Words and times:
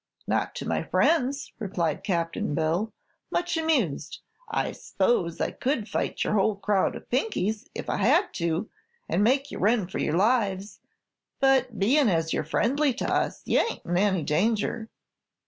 "Not 0.25 0.55
to 0.55 0.67
my 0.67 0.81
friends," 0.81 1.53
replied 1.59 2.03
Cap'n 2.03 2.55
Bill, 2.55 2.91
much 3.29 3.55
amused. 3.55 4.21
"I 4.49 4.71
s'pose 4.71 5.39
I 5.39 5.51
could 5.51 5.87
fight 5.87 6.23
your 6.23 6.33
whole 6.33 6.55
crowd 6.55 6.95
o' 6.95 7.01
Pinkies, 7.01 7.67
if 7.75 7.87
I 7.87 7.97
had 7.97 8.33
to, 8.33 8.67
an' 9.07 9.21
make 9.21 9.51
you 9.51 9.59
run 9.59 9.85
for 9.87 9.99
your 9.99 10.17
lives; 10.17 10.79
but 11.39 11.77
bein' 11.77 12.09
as 12.09 12.33
you're 12.33 12.43
friendly 12.43 12.95
to 12.95 13.05
us 13.13 13.43
you 13.45 13.59
ain't 13.59 13.85
in 13.85 13.95
any 13.95 14.23
danger." 14.23 14.89